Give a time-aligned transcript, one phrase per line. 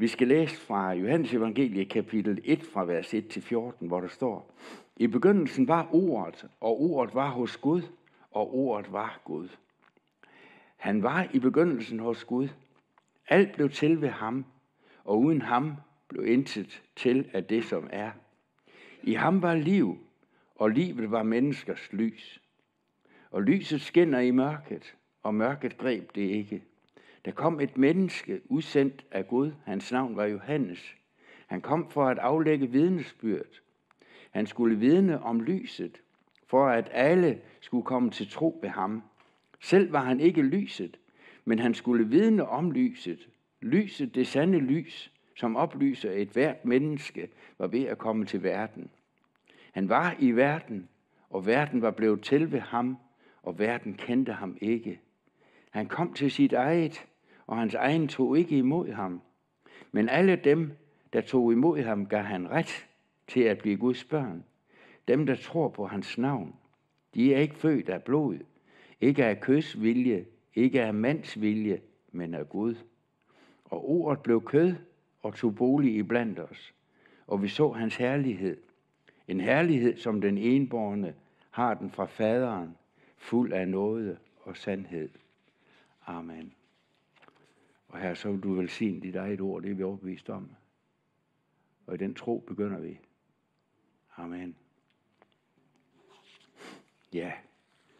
[0.00, 4.08] Vi skal læse fra Johannes evangelie kapitel 1 fra vers 1 til 14, hvor der
[4.08, 4.54] står,
[4.96, 7.82] I begyndelsen var ordet, og ordet var hos Gud,
[8.30, 9.48] og ordet var Gud.
[10.76, 12.48] Han var i begyndelsen hos Gud.
[13.28, 14.44] Alt blev til ved ham,
[15.04, 15.74] og uden ham
[16.08, 18.10] blev intet til af det, som er.
[19.02, 19.98] I ham var liv,
[20.54, 22.42] og livet var menneskers lys.
[23.30, 26.62] Og lyset skinner i mørket, og mørket greb det ikke.
[27.28, 29.52] Der kom et menneske, udsendt af Gud.
[29.64, 30.94] Hans navn var Johannes.
[31.46, 33.60] Han kom for at aflægge vidnesbyrd.
[34.30, 36.00] Han skulle vidne om lyset,
[36.46, 39.02] for at alle skulle komme til tro ved ham.
[39.60, 40.98] Selv var han ikke lyset,
[41.44, 43.28] men han skulle vidne om lyset.
[43.60, 48.90] Lyset, det sande lys, som oplyser et hvert menneske, var ved at komme til verden.
[49.72, 50.88] Han var i verden,
[51.30, 52.96] og verden var blevet til ved ham,
[53.42, 55.00] og verden kendte ham ikke.
[55.70, 57.06] Han kom til sit eget,
[57.48, 59.20] og hans egen tog ikke imod ham.
[59.92, 60.72] Men alle dem,
[61.12, 62.86] der tog imod ham, gav han ret
[63.26, 64.44] til at blive Guds børn.
[65.08, 66.54] Dem, der tror på hans navn.
[67.14, 68.38] De er ikke født af blod,
[69.00, 71.80] ikke af kødsvilje, ikke af mands vilje,
[72.12, 72.74] men af Gud.
[73.64, 74.74] Og ordet blev kød
[75.22, 76.74] og tog bolig i blandt os,
[77.26, 78.56] og vi så hans herlighed.
[79.28, 81.14] En herlighed, som den enborne
[81.50, 82.76] har den fra faderen,
[83.16, 85.08] fuld af nåde og sandhed.
[86.06, 86.52] Amen.
[87.88, 90.50] Og her så vil du velsigne dit eget ord, det er vi overbevist om.
[91.86, 92.98] Og i den tro begynder vi.
[94.16, 94.56] Amen.
[97.12, 97.32] Ja,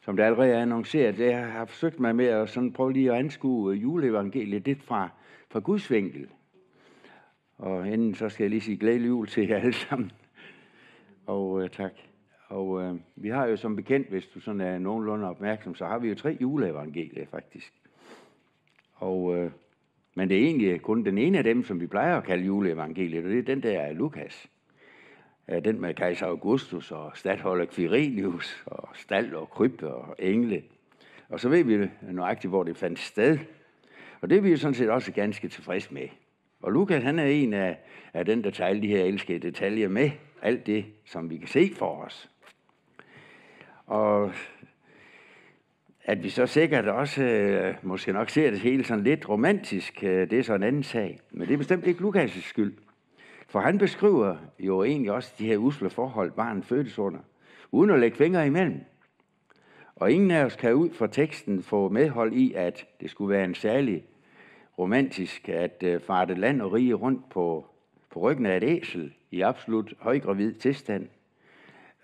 [0.00, 3.12] som det allerede er annonceret, det har jeg forsøgt mig med at sådan prøve lige
[3.12, 5.08] at anskue juleevangeliet lidt fra,
[5.48, 6.28] fra Guds vinkel.
[7.58, 10.12] Og inden så skal jeg lige sige glædelig jul til jer alle sammen.
[11.26, 11.92] Og øh, tak.
[12.48, 15.98] Og øh, vi har jo som bekendt, hvis du sådan er nogenlunde opmærksom, så har
[15.98, 17.72] vi jo tre juleevangelier faktisk.
[18.94, 19.50] Og, øh,
[20.18, 23.24] men det er egentlig kun den ene af dem, som vi plejer at kalde juleevangeliet,
[23.24, 24.48] og det er den der af Lukas.
[25.64, 30.62] Den med kejser Augustus og stadholder Quirinius og stald og krybbe og engle.
[31.28, 33.38] Og så ved vi nøjagtigt, hvor det fandt sted.
[34.20, 36.08] Og det er vi jo sådan set også ganske tilfreds med.
[36.62, 37.78] Og Lukas, han er en af,
[38.14, 40.10] af den, der tager alle de her elskede detaljer med.
[40.42, 42.30] Alt det, som vi kan se for os.
[43.86, 44.32] Og
[46.08, 50.30] at vi så sikkert også øh, måske nok ser det hele sådan lidt romantisk, øh,
[50.30, 51.20] det er så en anden sag.
[51.30, 52.74] Men det er bestemt ikke Lukas' skyld.
[53.48, 57.18] For han beskriver jo egentlig også de her usle forhold, barnet fødtes under,
[57.72, 58.80] uden at lægge fingre imellem.
[59.96, 63.44] Og ingen af os kan ud fra teksten få medhold i, at det skulle være
[63.44, 64.04] en særlig
[64.78, 67.66] romantisk at øh, farte land og rige rundt på,
[68.10, 71.08] på ryggen af et æsel i absolut højgravid tilstand.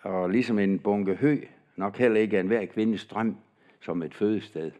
[0.02, 1.38] Og ligesom en bunke hø,
[1.76, 3.36] nok heller ikke en hver kvindes drøm
[3.84, 4.70] som et fødested.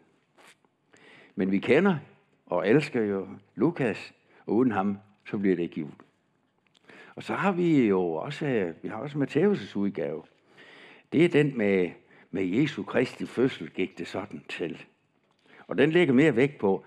[1.35, 1.97] Men vi kender
[2.45, 4.13] og elsker jo Lukas,
[4.45, 4.97] og uden ham,
[5.29, 5.91] så bliver det ikke jul.
[7.15, 10.23] Og så har vi jo også, vi har også Matthæus' udgave.
[11.13, 11.89] Det er den med,
[12.31, 14.85] med Jesu Kristi fødsel gik det sådan til.
[15.67, 16.85] Og den lægger mere vægt på,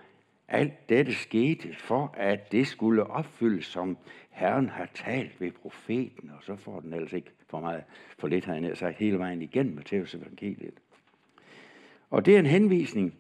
[0.48, 3.98] alt dette skete for, at det skulle opfyldes, som
[4.30, 7.84] Herren har talt ved profeten, og så får den ellers ikke for meget,
[8.18, 10.74] for lidt har han sagt hele vejen igennem Matthæus evangeliet.
[12.10, 13.14] Og det er en henvisning,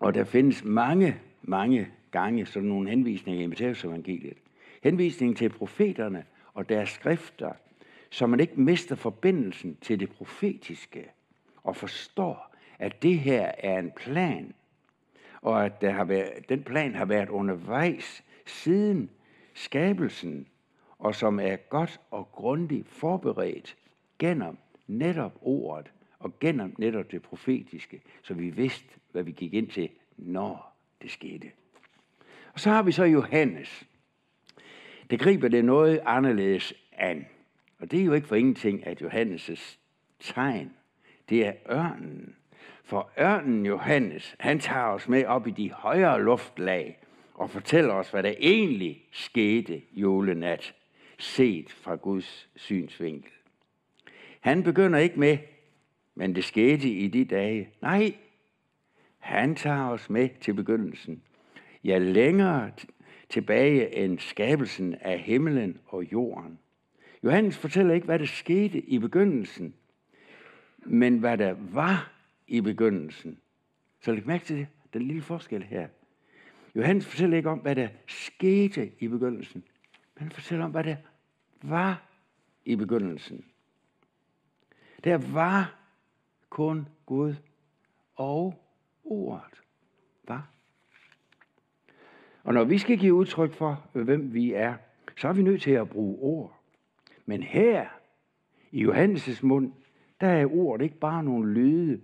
[0.00, 4.36] og der findes mange, mange gange sådan nogle henvisninger i Matthæus evangeliet.
[5.36, 6.24] Til profeterne
[6.54, 7.52] og deres skrifter,
[8.10, 11.10] så man ikke mister forbindelsen til det profetiske,
[11.62, 14.54] og forstår, at det her er en plan,
[15.42, 19.10] og at der har været, den plan har været undervejs siden
[19.54, 20.46] skabelsen,
[20.98, 23.76] og som er godt og grundigt forberedt
[24.18, 24.56] gennem
[24.86, 29.88] netop ordet og gennem netop det profetiske, så vi vidste, hvad vi gik ind til,
[30.16, 31.50] når det skete.
[32.52, 33.84] Og så har vi så Johannes.
[35.10, 37.26] Det griber det noget anderledes an.
[37.78, 39.78] Og det er jo ikke for ingenting, at Johannes'
[40.20, 40.72] tegn,
[41.28, 42.36] det er ørnen.
[42.84, 46.98] For ørnen Johannes, han tager os med op i de højere luftlag
[47.34, 50.74] og fortæller os, hvad der egentlig skete julenat,
[51.18, 53.32] set fra Guds synsvinkel.
[54.40, 55.38] Han begynder ikke med,
[56.14, 57.68] men det skete i de dage.
[57.82, 58.14] Nej,
[59.18, 61.22] han tager os med til begyndelsen.
[61.84, 62.72] Ja, længere
[63.28, 66.58] tilbage end skabelsen af himlen og jorden.
[67.24, 69.74] Johannes fortæller ikke, hvad der skete i begyndelsen,
[70.78, 72.12] men hvad der var
[72.46, 73.38] i begyndelsen.
[74.00, 75.88] Så læg mærke til det, den lille forskel her.
[76.74, 79.64] Johannes fortæller ikke om, hvad der skete i begyndelsen,
[80.14, 80.96] men han fortæller om, hvad der
[81.62, 82.02] var
[82.64, 83.44] i begyndelsen.
[85.04, 85.81] Der var
[86.52, 87.34] kun Gud
[88.14, 88.54] og
[89.04, 89.62] ordet
[90.28, 90.50] var.
[92.44, 94.74] Og når vi skal give udtryk for, hvem vi er,
[95.16, 96.60] så er vi nødt til at bruge ord.
[97.26, 97.86] Men her,
[98.70, 99.72] i Johannes' mund,
[100.20, 102.00] der er ordet ikke bare nogle lyde,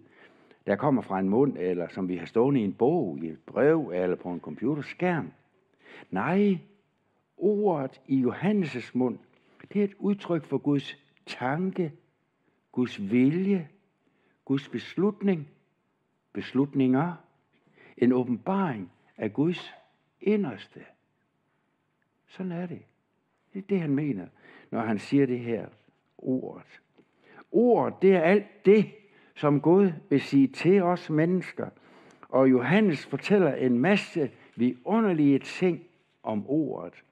[0.66, 3.40] der kommer fra en mund, eller som vi har stående i en bog, i et
[3.46, 5.32] brev, eller på en computerskærm.
[6.10, 6.58] Nej,
[7.36, 9.18] ordet i Johannes' mund,
[9.72, 10.96] det er et udtryk for Guds
[11.26, 11.92] tanke,
[12.72, 13.68] Guds vilje,
[14.48, 15.48] Guds beslutning,
[16.32, 17.14] beslutninger,
[17.96, 19.74] en åbenbaring af Guds
[20.20, 20.84] inderste.
[22.26, 22.82] Sådan er det.
[23.52, 24.26] Det er det, han mener,
[24.70, 25.66] når han siger det her
[26.18, 26.80] ordet.
[27.50, 28.90] Ordet, det er alt det,
[29.34, 31.68] som Gud vil sige til os mennesker.
[32.28, 35.84] Og Johannes fortæller en masse vidunderlige ting
[36.22, 37.04] om ordet.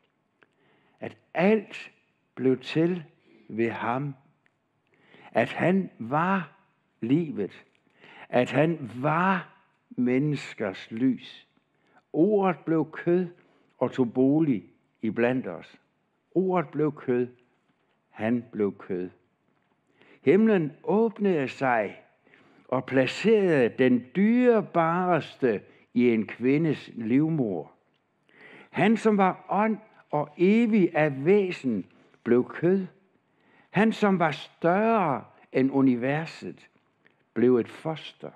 [1.01, 1.93] At alt
[2.35, 3.05] blev til
[3.49, 4.15] ved ham.
[5.33, 6.56] At han var
[7.01, 7.67] livet.
[8.29, 9.57] At han var
[9.91, 11.47] menneskers lys.
[12.13, 13.27] Ordet blev kød
[13.79, 14.65] og tog bolig
[15.03, 15.81] i blandt os.
[16.35, 17.29] Ordet blev kød.
[18.11, 19.11] Han blev kød.
[20.23, 22.03] Himlen åbnede sig
[22.69, 25.61] og placerede den dyrebareste
[25.95, 27.73] i en kvindes livmor.
[28.71, 29.79] Han, som var ånd
[30.11, 31.87] og evig af væsen,
[32.23, 32.87] blev kød.
[33.71, 36.69] Han, som var større end universet,
[37.37, 38.31] blev et foster.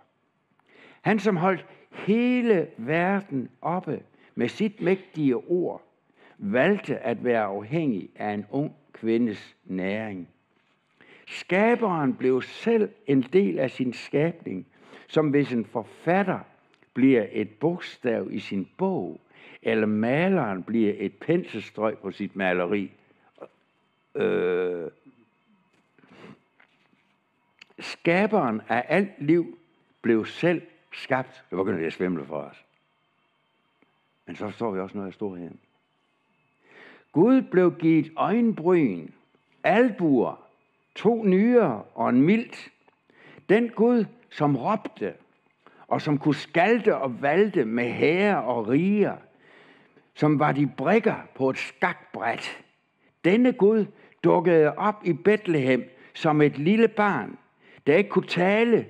[1.00, 4.02] Han, som holdt hele verden oppe
[4.34, 5.82] med sit mægtige ord,
[6.38, 10.28] valgte at være afhængig af en ung kvindes næring.
[11.26, 14.66] Skaberen blev selv en del af sin skabning,
[15.08, 16.38] som hvis en forfatter
[16.94, 19.20] bliver et bogstav i sin bog,
[19.62, 22.92] eller maleren bliver et penselstrøg på sit maleri.
[24.14, 24.86] Øh,
[27.80, 29.58] skaberen af alt liv
[30.02, 30.62] blev selv
[30.92, 31.44] skabt.
[31.50, 32.64] Det begynder det at svimle for os.
[34.26, 35.60] Men så forstår vi også noget af storheden.
[37.12, 39.08] Gud blev givet øjenbryn,
[39.64, 40.46] albuer,
[40.94, 42.70] to nyere og en mildt.
[43.48, 45.14] Den Gud, som råbte,
[45.88, 49.16] og som kunne skalte og valte med herre og riger,
[50.14, 52.62] som var de brikker på et skakbræt.
[53.24, 53.86] Denne Gud
[54.24, 55.84] dukkede op i Bethlehem
[56.14, 57.38] som et lille barn,
[57.86, 58.86] der ikke kunne tale,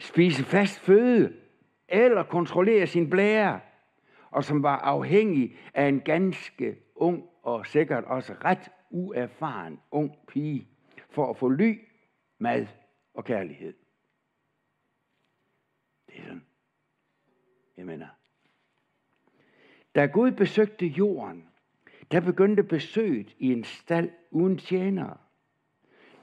[0.00, 1.36] spise fast føde
[1.88, 3.60] eller kontrollere sin blære,
[4.30, 10.68] og som var afhængig af en ganske ung og sikkert også ret uerfaren ung pige
[11.10, 11.78] for at få ly,
[12.38, 12.66] mad
[13.14, 13.74] og kærlighed.
[16.06, 16.46] Det er sådan.
[17.76, 18.08] Jeg mener.
[19.94, 21.48] Da Gud besøgte jorden,
[22.10, 25.16] der begyndte besøget i en stald uden tjenere.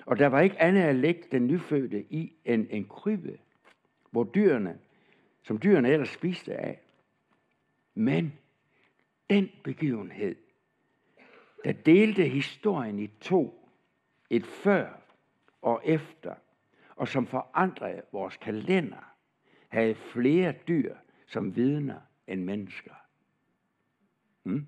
[0.05, 3.39] Og der var ikke andet at lægge den nyfødte i end en krybbe,
[4.11, 4.79] hvor dyrene,
[5.43, 6.79] som dyrene ellers spiste af.
[7.93, 8.33] Men
[9.29, 10.35] den begivenhed,
[11.63, 13.69] der delte historien i to,
[14.29, 15.01] et før
[15.61, 16.35] og efter,
[16.95, 19.13] og som forandrede vores kalender,
[19.67, 20.95] havde flere dyr
[21.27, 22.93] som vidner end mennesker.
[24.43, 24.67] Hmm?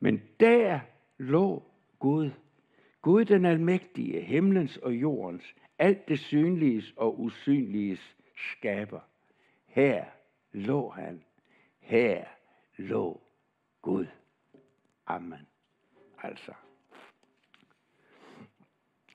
[0.00, 0.80] Men der
[1.18, 1.62] lå
[1.98, 2.30] Gud,
[3.02, 9.00] Gud den almægtige, himlens og jordens, alt det synliges og usynliges skaber.
[9.66, 10.04] Her
[10.52, 11.24] lå han.
[11.80, 12.24] Her
[12.76, 13.20] lå
[13.82, 14.06] Gud.
[15.06, 15.46] Amen.
[16.22, 16.52] Altså.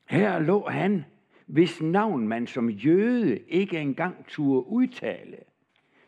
[0.06, 1.06] Her lå han,
[1.46, 5.38] hvis navn man som jøde ikke engang turde udtale,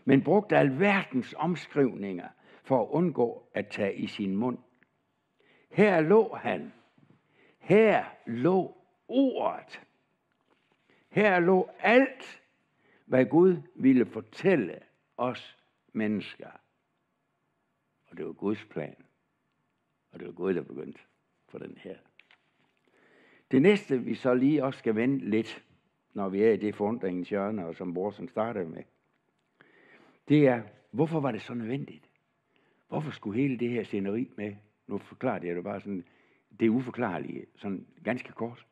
[0.05, 2.27] men brugte alverdens omskrivninger
[2.63, 4.57] for at undgå at tage i sin mund.
[5.71, 6.71] Her lå han.
[7.69, 9.81] Her lå ordet.
[11.09, 12.41] Her lå alt,
[13.05, 14.79] hvad Gud ville fortælle
[15.17, 15.57] os
[15.93, 16.49] mennesker.
[18.07, 18.95] Og det var Guds plan.
[20.11, 20.99] Og det var Gud, der begyndte
[21.47, 21.97] for den her.
[23.51, 25.65] Det næste, vi så lige også skal vende lidt,
[26.13, 28.83] når vi er i det forundringens hjørne, og som Borsen startede med,
[30.27, 30.61] det er,
[30.91, 32.09] hvorfor var det så nødvendigt?
[32.87, 34.55] Hvorfor skulle hele det her sceneri med?
[34.87, 36.05] Nu forklarer jeg det bare sådan,
[36.59, 38.65] det uforklarlige, sådan ganske kort.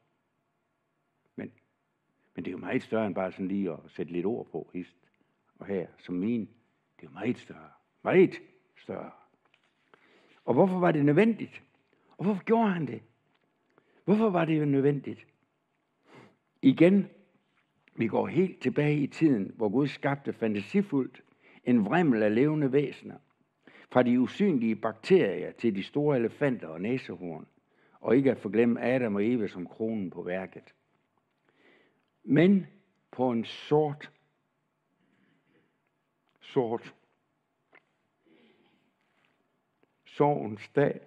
[1.36, 1.52] Men,
[2.36, 4.70] men det er jo meget større end bare sådan lige at sætte lidt ord på,
[4.74, 4.98] hist
[5.60, 6.42] og her, som min.
[6.42, 7.70] Det er jo meget større.
[8.04, 8.42] Meget
[8.84, 9.12] større.
[10.46, 11.64] Og hvorfor var det nødvendigt?
[12.18, 13.02] Og hvorfor gjorde han det?
[14.06, 15.28] Hvorfor var det jo nødvendigt?
[16.62, 17.08] Igen,
[17.96, 21.24] vi går helt tilbage i tiden, hvor Gud skabte fantasifuldt
[21.64, 23.18] en vrimmel af levende væsener.
[23.92, 27.48] Fra de usynlige bakterier til de store elefanter og næsehorn.
[28.08, 30.74] Og ikke at forglemme Adam og Eva som kronen på værket.
[32.24, 32.68] Men
[33.12, 34.12] på en sort,
[36.42, 36.96] sort
[40.06, 41.02] sorgens dag,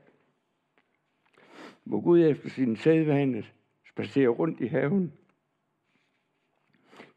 [1.84, 3.44] hvor Gud efter sin sædvane
[3.84, 5.12] spacerer rundt i haven.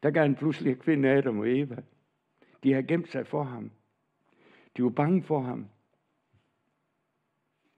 [0.02, 1.82] Der gav han pludselig kvinde Adam og Eva.
[2.62, 3.70] De har gemt sig for ham.
[4.76, 5.68] De var bange for ham.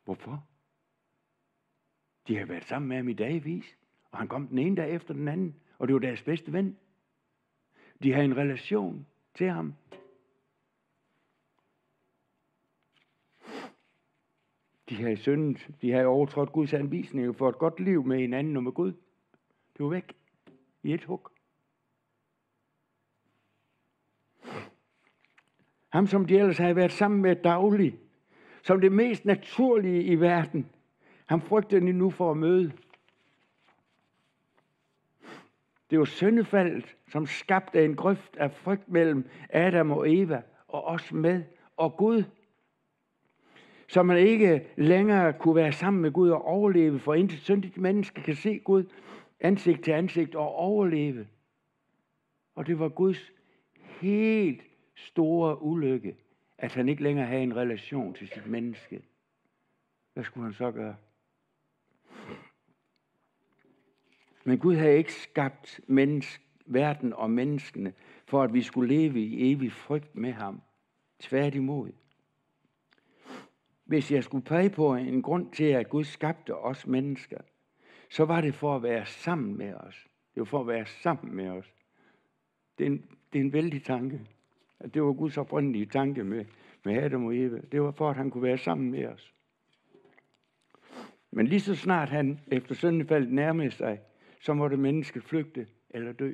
[0.04, 0.46] Hvorfor?
[2.28, 3.76] De havde været sammen med ham i dagvis,
[4.10, 6.76] og han kom den ene dag efter den anden, og det var deres bedste ven.
[8.02, 9.74] De har en relation til ham.
[14.88, 18.62] De har syndet, de har overtrådt Guds anvisning for et godt liv med hinanden og
[18.62, 18.92] med Gud.
[19.76, 20.16] Det var væk
[20.82, 21.28] i et hug.
[25.88, 27.96] Ham, som de ellers havde været sammen med dagligt,
[28.62, 30.70] som det mest naturlige i verden,
[31.26, 32.72] han frygter de nu for at møde.
[35.90, 41.12] Det var syndefaldet, som skabte en grøft af frygt mellem Adam og Eva, og os
[41.12, 41.42] med,
[41.76, 42.24] og Gud.
[43.88, 48.22] Så man ikke længere kunne være sammen med Gud og overleve, for intet syndigt menneske
[48.22, 48.84] kan se Gud
[49.40, 51.26] ansigt til ansigt og overleve.
[52.54, 53.32] Og det var Guds
[54.00, 54.62] helt
[54.94, 56.16] store ulykke,
[56.58, 59.02] at han ikke længere havde en relation til sit menneske.
[60.14, 60.96] Hvad skulle han så gøre?
[64.46, 67.92] Men Gud havde ikke skabt menneske, verden og menneskene,
[68.26, 70.62] for at vi skulle leve i evig frygt med ham.
[71.18, 71.90] Tværtimod.
[73.84, 77.38] Hvis jeg skulle pege på en grund til, at Gud skabte os mennesker,
[78.10, 80.06] så var det for at være sammen med os.
[80.34, 81.74] Det var for at være sammen med os.
[82.78, 84.20] Det er en, det er en vældig tanke.
[84.80, 86.44] At det var Guds oprindelige tanke med,
[86.84, 87.60] med Adam og Eva.
[87.72, 89.32] Det var for, at han kunne være sammen med os.
[91.30, 94.00] Men lige så snart han efter syndefaldet nærmede sig,
[94.46, 96.32] så måtte mennesket flygte eller dø.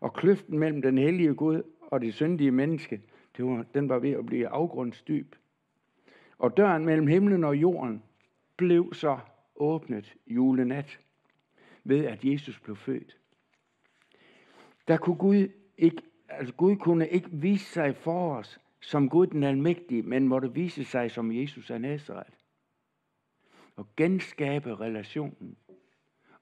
[0.00, 3.02] Og kløften mellem den hellige Gud og det syndige menneske,
[3.36, 5.34] det var, den var ved at blive afgrundsdyb.
[6.38, 8.02] Og døren mellem himlen og jorden
[8.56, 9.18] blev så
[9.56, 11.00] åbnet julenat
[11.84, 13.18] ved, at Jesus blev født.
[14.88, 15.48] Der kunne Gud
[15.78, 20.54] ikke, altså Gud kunne ikke vise sig for os som Gud den almægtige, men måtte
[20.54, 22.36] vise sig som Jesus af Nazareth.
[23.76, 25.56] Og genskabe relationen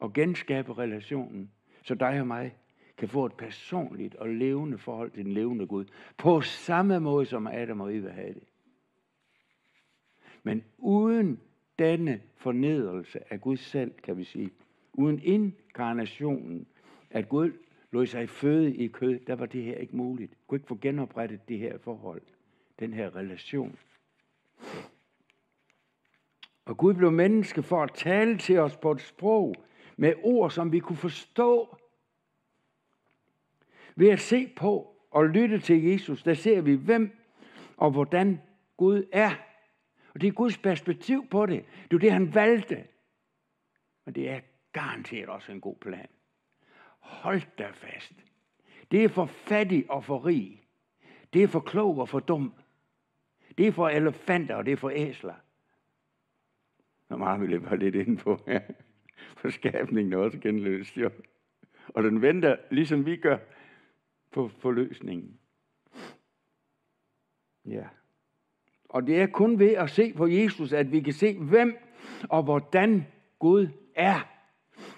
[0.02, 1.50] og genskabe relationen,
[1.82, 2.56] så dig og mig
[2.98, 5.84] kan få et personligt og levende forhold til den levende Gud,
[6.18, 8.42] på samme måde som Adam og Eva havde det.
[10.42, 11.40] Men uden
[11.78, 14.50] denne fornedrelse af Gud selv, kan vi sige,
[14.92, 16.66] uden inkarnationen,
[17.10, 17.52] at Gud
[17.90, 20.32] lod sig føde i kød, der var det her ikke muligt.
[20.46, 22.22] Kunne ikke få genoprettet det her forhold,
[22.78, 23.78] den her relation.
[26.64, 29.54] Og Gud blev menneske for at tale til os på et sprog,
[29.96, 31.76] med ord, som vi kunne forstå.
[33.94, 37.18] Ved at se på og lytte til Jesus, der ser vi, hvem
[37.76, 38.40] og hvordan
[38.76, 39.34] Gud er.
[40.14, 41.64] Og det er Guds perspektiv på det.
[41.90, 42.84] Det er det, han valgte.
[44.06, 44.40] Og det er
[44.72, 46.08] garanteret også en god plan.
[46.98, 48.12] Hold da fast.
[48.90, 50.62] Det er for fattig og for rig.
[51.32, 52.54] Det er for klog og for dum.
[53.58, 55.34] Det er for elefanter, og det er for æsler.
[57.08, 58.40] Nå, meget vil jeg bare lidt ind på.
[58.46, 58.60] Ja
[59.40, 61.10] for skabningen er også genløst, jo.
[61.88, 63.38] Og den venter, ligesom vi gør,
[64.30, 65.38] på forløsningen.
[67.64, 67.84] Ja.
[68.88, 71.76] Og det er kun ved at se på Jesus, at vi kan se, hvem
[72.28, 73.06] og hvordan
[73.38, 74.28] Gud er.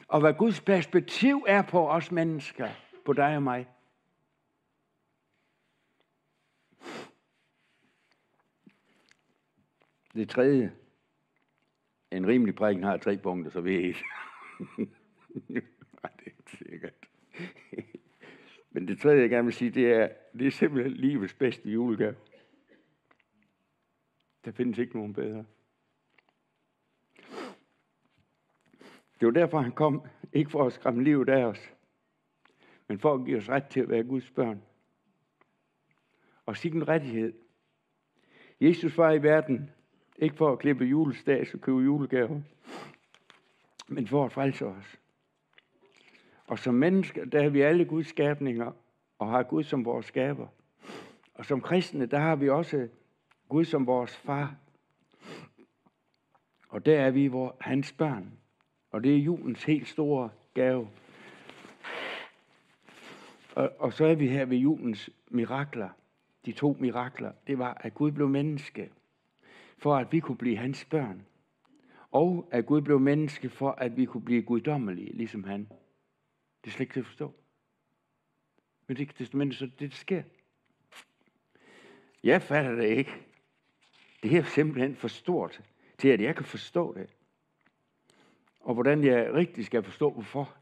[0.08, 2.68] Og hvad Guds perspektiv er på os mennesker,
[3.04, 3.68] på dig og mig.
[10.14, 10.72] Det tredje.
[12.16, 13.96] En rimelig prædiken har tre punkter, så vi er et.
[16.02, 17.08] Nej, det er ikke sikkert.
[18.70, 22.16] Men det tredje, jeg gerne vil sige, det er, det er simpelthen livets bedste julegave.
[24.44, 25.44] Der findes ikke nogen bedre.
[29.20, 30.02] Det var derfor, han kom.
[30.32, 31.72] Ikke for at skræmme livet af os,
[32.88, 34.62] men for at give os ret til at være Guds børn.
[36.46, 37.32] Og en rettighed.
[38.60, 39.70] Jesus var i verden,
[40.18, 42.40] ikke for at klippe julestads og købe julegaver,
[43.88, 44.98] men for at frelse os.
[46.46, 48.72] Og som mennesker, der er vi alle Guds skabninger,
[49.18, 50.46] og har Gud som vores skaber.
[51.34, 52.88] Og som kristne, der har vi også
[53.48, 54.56] Gud som vores far.
[56.68, 58.32] Og der er vi vor, hans børn.
[58.90, 60.88] Og det er julens helt store gave.
[63.54, 65.88] Og, og så er vi her ved julens mirakler.
[66.46, 68.90] De to mirakler, det var, at Gud blev menneske,
[69.84, 71.26] for at vi kunne blive hans børn
[72.10, 75.60] og at Gud blev menneske for, at vi kunne blive guddommelige, ligesom han.
[76.64, 77.34] Det er slet ikke til at forstå.
[78.86, 80.22] Men det testamentet, så det, der sker.
[82.22, 83.26] Jeg fatter det ikke.
[84.22, 85.62] det er simpelthen for stort
[85.98, 87.10] til, at jeg kan forstå det.
[88.60, 90.56] Og hvordan jeg rigtig skal forstå, hvorfor.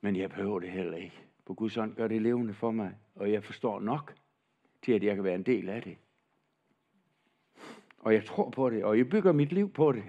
[0.00, 1.22] Men jeg behøver det heller ikke.
[1.44, 4.14] På Guds ånd gør det levende for mig, og jeg forstår nok
[4.82, 5.96] til, at jeg kan være en del af det.
[8.04, 10.04] Og jeg tror på det, og jeg bygger mit liv på det.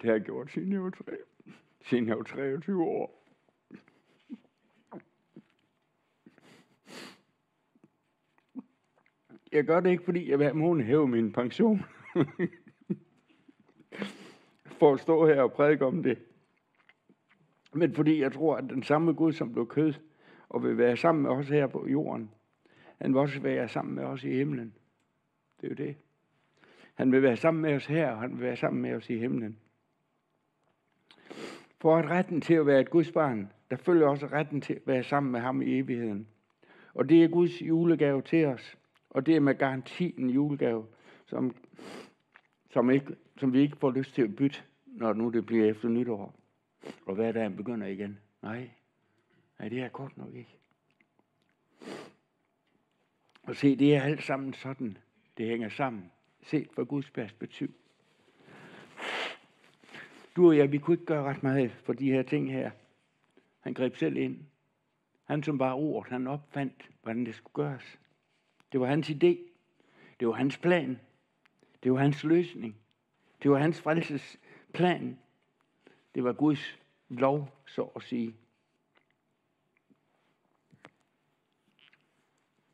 [0.00, 1.16] Det har jeg gjort, siden jeg var, 3,
[1.82, 3.23] siden jeg var 23 år.
[9.54, 11.84] Jeg gør det ikke, fordi jeg hver måned hæver min pension.
[14.66, 16.18] For at stå her og prædike om det.
[17.72, 19.94] Men fordi jeg tror, at den samme Gud, som blev kød,
[20.48, 22.30] og vil være sammen med os her på jorden,
[23.00, 24.74] han vil også være sammen med os i himlen.
[25.60, 25.96] Det er jo det.
[26.94, 29.18] Han vil være sammen med os her, og han vil være sammen med os i
[29.18, 29.58] himlen.
[31.80, 34.86] For at retten til at være et Guds barn, der følger også retten til at
[34.86, 36.28] være sammen med ham i evigheden.
[36.94, 38.78] Og det er Guds julegave til os.
[39.14, 40.86] Og det er med garanti en julegave,
[41.26, 41.56] som,
[42.70, 45.88] som, ikke, som vi ikke får lyst til at bytte, når nu det bliver efter
[45.88, 46.34] nytår.
[47.06, 48.18] Og hverdagen begynder igen.
[48.42, 48.70] Nej,
[49.58, 50.58] nej det er godt nok ikke.
[53.42, 54.98] Og se, det er alt sammen sådan.
[55.36, 56.10] Det hænger sammen.
[56.42, 57.74] Set fra Guds perspektiv.
[60.36, 62.70] Du og jeg, vi kunne ikke gøre ret meget for de her ting her.
[63.60, 64.38] Han greb selv ind.
[65.24, 67.98] Han som bare ord, han opfandt, hvordan det skulle gøres.
[68.74, 69.38] Det var hans idé.
[70.20, 71.00] Det var hans plan.
[71.82, 72.76] Det var hans løsning.
[73.42, 75.18] Det var hans frelsesplan.
[76.14, 76.78] Det var Guds
[77.08, 78.34] lov, så at sige.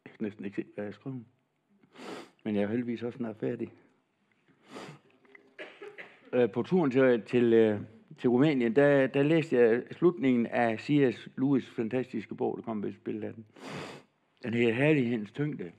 [0.05, 1.25] Jeg kan næsten ikke se, hvad jeg skrev.
[2.45, 3.73] Men jeg er heldigvis også snart færdig.
[6.33, 7.81] Øh, på turen til, til, øh,
[8.19, 11.29] til Rumænien, der, der læste jeg slutningen af C.S.
[11.41, 13.47] Lewis' fantastiske bog, der kom ved spil af den.
[14.43, 15.73] Den hedder Herlighedens tyngde.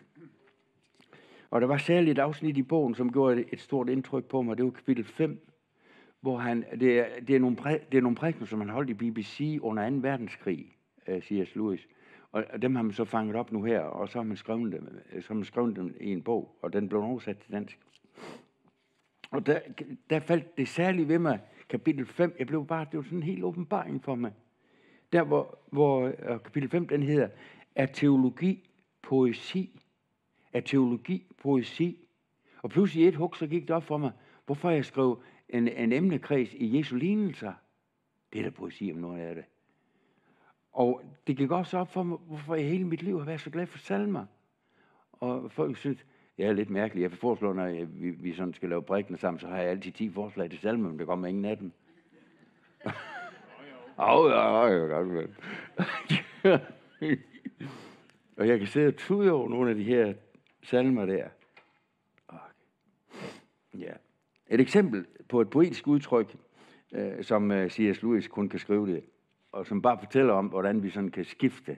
[1.51, 4.57] Og der var særligt et afsnit i bogen, som gjorde et stort indtryk på mig.
[4.57, 5.47] Det var kapitel 5,
[6.21, 8.89] hvor han, det, er, det, er nogle præ, det er nogle prækner, som han holdt
[8.89, 9.95] i BBC under 2.
[9.95, 10.75] verdenskrig,
[11.07, 11.87] øh, siger øh, Lewis.
[12.31, 14.99] Og dem har man så fanget op nu her, og så har man skrevet dem,
[15.13, 17.79] øh, så har man skrevet dem i en bog, og den blev oversat til dansk.
[19.31, 19.59] Og der,
[20.09, 23.23] der faldt det særligt ved mig, kapitel 5, jeg blev bare, det var sådan en
[23.23, 24.31] helt åbenbaring for mig.
[25.13, 27.27] Der hvor, hvor øh, kapitel 5, den hedder,
[27.75, 28.69] er teologi
[29.01, 29.81] poesi?
[30.53, 31.97] Er teologi poesi?
[32.61, 34.11] Og pludselig i et hug, så gik det op for mig,
[34.45, 37.53] hvorfor jeg skrev en, en emnekreds i Jesu lignelser.
[38.33, 39.43] Det er da poesi om noget af det.
[40.71, 43.49] Og det gik også op for mig, hvorfor jeg hele mit liv har været så
[43.49, 44.25] glad for salmer.
[45.11, 46.05] Og folk synes,
[46.37, 47.11] det er lidt mærkeligt.
[47.11, 50.09] Jeg foreslår, når vi, vi sådan skal lave brækkene sammen, så har jeg altid 10
[50.09, 51.71] forslag til salmer, men der kommer ingen af dem.
[53.99, 55.29] Åh, ja, ja, godt,
[58.37, 60.13] Og jeg kan sidde og tude over nogle af de her
[60.63, 61.27] salmer der.
[63.77, 63.93] Ja.
[64.47, 66.35] Et eksempel på et poetisk udtryk,
[66.91, 68.01] øh, som øh, C.S.
[68.01, 69.03] Lewis kun kan skrive det,
[69.51, 71.77] og som bare fortæller om, hvordan vi sådan kan skifte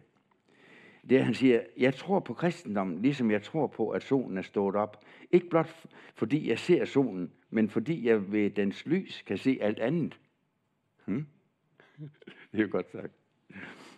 [1.10, 4.42] det er, han siger, jeg tror på kristendommen, ligesom jeg tror på, at solen er
[4.42, 5.06] stået op.
[5.32, 9.80] Ikke blot fordi jeg ser solen, men fordi jeg ved dens lys kan se alt
[9.80, 10.20] andet.
[11.06, 11.28] Hmm?
[12.52, 13.14] Det er jo godt sagt.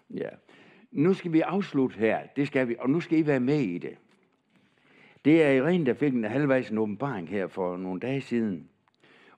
[0.09, 0.29] Ja.
[0.91, 3.77] Nu skal vi afslutte her, det skal vi, og nu skal I være med i
[3.77, 3.97] det.
[5.25, 8.69] Det er Irene, der fik en halvvejs en åbenbaring her for nogle dage siden.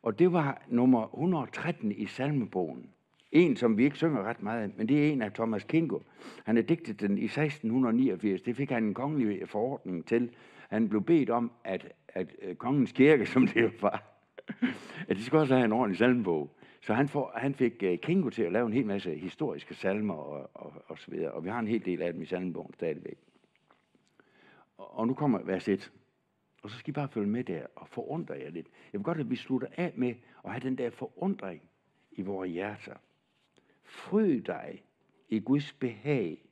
[0.01, 2.89] Og det var nummer 113 i salmebogen.
[3.31, 5.99] En, som vi ikke synger ret meget af, men det er en af Thomas Kingo.
[6.45, 8.41] Han er digtet den i 1689.
[8.41, 10.31] Det fik han en kongelig forordning til.
[10.69, 14.03] Han blev bedt om, at, at, at kongens kirke, som det var,
[15.07, 16.57] at de skulle også have en ordentlig salmebog.
[16.81, 20.13] Så han, får, han fik uh, Kingo til at lave en hel masse historiske salmer
[20.13, 21.31] og, og, og så videre.
[21.31, 23.17] Og vi har en hel del af dem i salmebogen stadigvæk.
[24.77, 25.91] Og, og nu kommer vers 1.
[26.63, 28.67] Og så skal I bare følge med der og forundre jer lidt.
[28.93, 31.61] Jeg vil godt, at vi slutter af med at have den der forundring
[32.11, 32.95] i vores hjerter.
[33.83, 34.83] Fryd dig
[35.29, 36.45] i Guds behag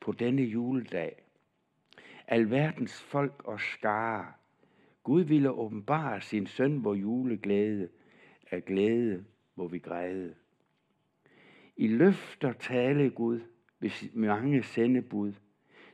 [0.00, 1.22] på denne juledag.
[2.26, 4.32] Alverdens folk og skare.
[5.02, 7.88] Gud ville åbenbare sin søn, hvor juleglæde
[8.50, 10.34] er glæde, hvor vi græde.
[11.76, 13.40] I løfter tale Gud
[13.78, 15.32] hvis mange sendebud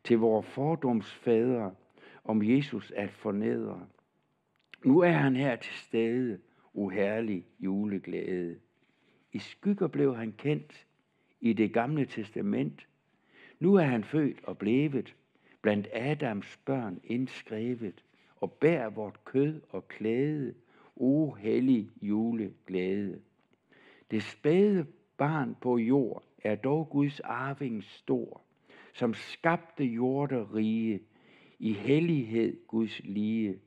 [0.04, 1.74] til vores fordomsfædre
[2.24, 3.86] om Jesus at fornedre.
[4.84, 6.38] Nu er han her til stede,
[6.72, 8.56] uherlig juleglæde.
[9.32, 10.86] I skygger blev han kendt
[11.40, 12.88] i det gamle testament.
[13.60, 15.14] Nu er han født og blevet
[15.62, 18.04] blandt Adams børn indskrevet
[18.36, 20.54] og bær vort kød og klæde,
[20.96, 23.20] o hellig juleglæde.
[24.10, 24.86] Det spæde
[25.16, 28.43] barn på jord er dog Guds arving stor,
[28.94, 31.00] som skabte jorder rige,
[31.58, 33.58] i hellighed Guds lige.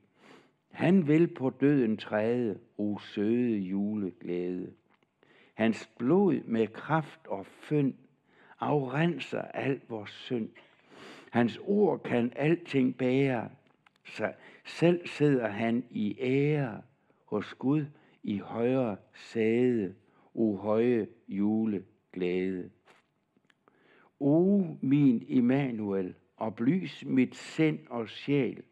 [0.70, 4.72] Han vil på døden træde, o søde juleglæde.
[5.54, 7.94] Hans blod med kraft og fynd
[8.60, 10.48] afrenser al vores synd.
[11.30, 13.50] Hans ord kan alting bære,
[14.04, 14.32] så
[14.64, 16.82] selv sidder han i ære
[17.24, 17.84] hos Gud
[18.22, 19.94] i højre sæde,
[20.34, 22.70] o høje juleglæde.
[24.20, 28.62] O min Immanuel, oplys mit sind og sjæl.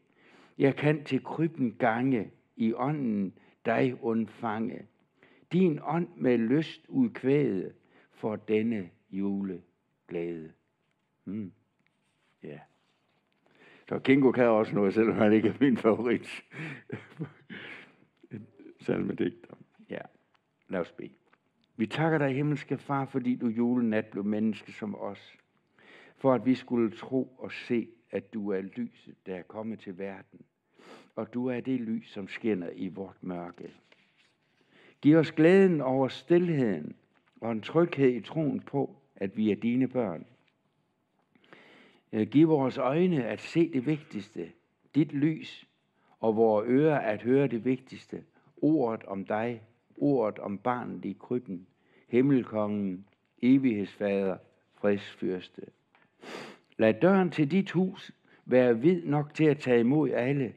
[0.59, 3.33] Jeg kan til krybben gange, i ånden
[3.67, 4.87] dig undfange.
[5.53, 7.73] Din ånd med lyst udkvæde
[8.13, 10.53] for denne juleglæde.
[11.25, 11.53] Hmm.
[12.43, 12.49] Ja.
[12.49, 12.61] Yeah.
[13.89, 16.29] Så Kingo kan også noget, selvom han ikke er min favorit.
[18.85, 19.55] Salmedigter.
[19.91, 20.01] Ja,
[20.69, 21.13] lad os bede.
[21.77, 25.39] Vi takker dig, himmelske far, fordi du julenat blev menneske som os.
[26.17, 29.99] For at vi skulle tro og se, at du er lyset, der er kommet til
[29.99, 30.41] verden.
[31.17, 33.71] Og du er det lys, som skinner i vort mørke.
[35.01, 36.97] Giv os glæden over stillheden
[37.41, 40.27] og en tryghed i troen på, at vi er dine børn.
[42.13, 44.53] Øh, giv vores øjne at se det vigtigste,
[44.95, 45.69] dit lys,
[46.21, 48.25] og vores ører at høre det vigtigste,
[48.57, 49.63] ordet om dig,
[49.97, 51.67] ordet om barnet i krybben,
[52.09, 53.07] himmelkongen,
[53.43, 54.37] evighedsfader,
[54.75, 55.63] fredsfyrste.
[56.79, 58.13] Lad døren til dit hus
[58.45, 60.53] være vid nok til at tage imod alle,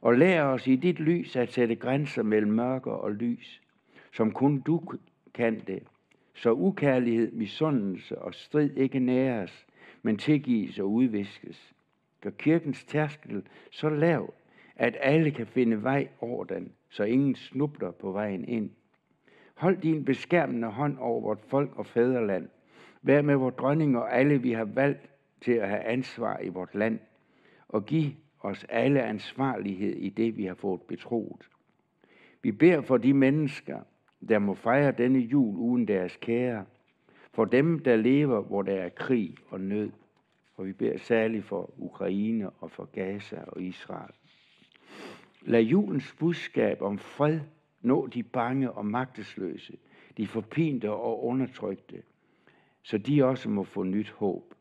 [0.00, 3.60] og lær os i dit lys at sætte grænser mellem mørke og lys,
[4.12, 4.82] som kun du
[5.34, 5.82] kan det,
[6.34, 9.66] så ukærlighed, misundelse og strid ikke næres,
[10.02, 11.74] men tilgives og udviskes.
[12.20, 14.34] Gør kirkens tærskel så lav,
[14.82, 18.70] at alle kan finde vej over den, så ingen snubler på vejen ind.
[19.54, 22.48] Hold din beskærmende hånd over vort folk og fædreland.
[23.02, 26.74] Vær med vores dronning og alle, vi har valgt til at have ansvar i vort
[26.74, 26.98] land.
[27.68, 31.48] Og giv os alle ansvarlighed i det, vi har fået betroet.
[32.42, 33.80] Vi beder for de mennesker,
[34.28, 36.64] der må fejre denne jul uden deres kære.
[37.32, 39.90] For dem, der lever, hvor der er krig og nød.
[40.54, 44.12] Og vi beder særligt for Ukraine og for Gaza og Israel.
[45.44, 47.40] Lad julens budskab om fred
[47.82, 49.76] nå de bange og magtesløse,
[50.16, 52.02] de forpinte og undertrykte,
[52.82, 54.54] så de også må få nyt håb.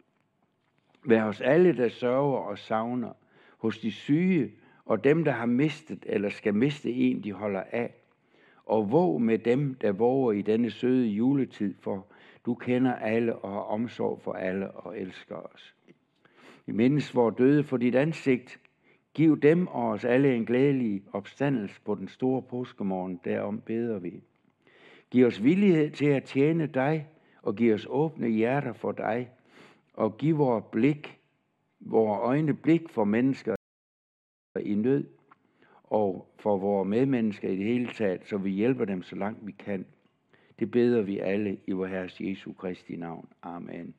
[1.06, 3.14] Vær hos alle, der sørger og savner,
[3.58, 4.52] hos de syge
[4.86, 7.94] og dem, der har mistet eller skal miste en, de holder af,
[8.66, 12.08] og våg med dem, der våger i denne søde juletid, for
[12.46, 15.76] du kender alle og har omsorg for alle og elsker os.
[16.66, 18.60] Vi mindes vores døde for dit ansigt,
[19.14, 24.24] Giv dem og os alle en glædelig opstandelse på den store påskemorgen, derom beder vi.
[25.10, 27.08] Giv os villighed til at tjene dig,
[27.42, 29.30] og giv os åbne hjerter for dig,
[29.94, 31.20] og giv vores blik,
[31.80, 33.56] vores øjne blik for mennesker
[34.60, 35.08] i nød,
[35.84, 39.52] og for vores medmennesker i det hele taget, så vi hjælper dem så langt vi
[39.52, 39.86] kan.
[40.60, 43.30] Det beder vi alle i vor Herres Jesu Kristi navn.
[43.42, 43.94] Amen.